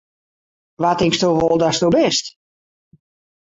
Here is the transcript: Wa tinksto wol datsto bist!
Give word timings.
Wa 0.81 0.91
tinksto 1.01 1.27
wol 1.37 1.57
datsto 1.61 1.87
bist! 1.97 2.25